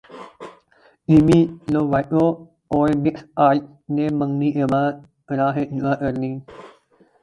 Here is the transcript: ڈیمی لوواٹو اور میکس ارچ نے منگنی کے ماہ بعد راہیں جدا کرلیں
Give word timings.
ڈیمی 1.07 1.39
لوواٹو 1.71 2.25
اور 2.73 2.87
میکس 3.03 3.23
ارچ 3.45 3.61
نے 3.95 4.05
منگنی 4.19 4.49
کے 4.55 4.63
ماہ 4.71 4.87
بعد 4.91 5.37
راہیں 5.37 5.65
جدا 5.73 5.93
کرلیں 5.99 6.35